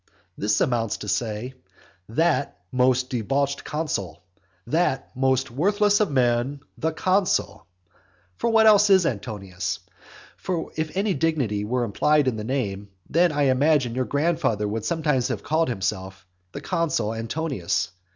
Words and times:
This 0.35 0.59
amounts 0.61 0.97
to 0.97 1.07
say 1.07 1.53
"that 2.09 2.57
most 2.71 3.11
debauched 3.11 3.63
consul," 3.63 4.23
"that 4.65 5.15
most 5.15 5.51
worthless 5.51 5.99
of 5.99 6.09
men, 6.09 6.61
the 6.75 6.91
consul." 6.91 7.67
For 8.35 8.49
what 8.49 8.65
else 8.65 8.89
is 8.89 9.05
Antonius? 9.05 9.77
For 10.37 10.71
if 10.75 10.97
any 10.97 11.13
dignity 11.13 11.63
were 11.65 11.83
implied 11.83 12.27
in 12.27 12.35
the 12.35 12.43
name, 12.43 12.89
then, 13.11 13.31
I 13.31 13.43
imagine, 13.43 13.93
your 13.93 14.05
grandfather 14.05 14.67
would 14.67 14.85
sometimes 14.85 15.27
have 15.27 15.43
called 15.43 15.69
himself 15.69 16.25
"the 16.51 16.61
consul 16.61 17.13
Antonius." 17.13 17.91